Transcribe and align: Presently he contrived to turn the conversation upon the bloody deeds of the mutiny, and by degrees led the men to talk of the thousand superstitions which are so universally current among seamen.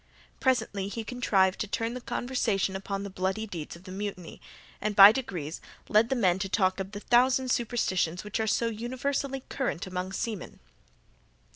Presently 0.39 0.87
he 0.87 1.03
contrived 1.03 1.59
to 1.59 1.67
turn 1.67 1.93
the 1.93 2.01
conversation 2.01 2.75
upon 2.75 3.03
the 3.03 3.09
bloody 3.11 3.45
deeds 3.45 3.75
of 3.75 3.83
the 3.83 3.91
mutiny, 3.91 4.41
and 4.81 4.95
by 4.95 5.11
degrees 5.11 5.61
led 5.89 6.09
the 6.09 6.15
men 6.15 6.39
to 6.39 6.49
talk 6.49 6.79
of 6.79 6.93
the 6.93 6.99
thousand 6.99 7.49
superstitions 7.51 8.23
which 8.23 8.39
are 8.39 8.47
so 8.47 8.65
universally 8.65 9.43
current 9.47 9.85
among 9.85 10.11
seamen. 10.13 10.59